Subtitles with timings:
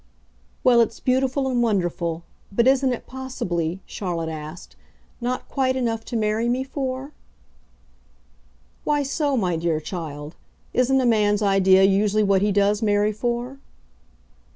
[0.63, 2.23] "Well, it's beautiful and wonderful.
[2.51, 4.75] But isn't it, possibly," Charlotte asked,
[5.21, 7.11] "not quite enough to marry me for?"
[8.83, 10.35] "Why so, my dear child?
[10.73, 13.59] Isn't a man's idea usually what he does marry for?"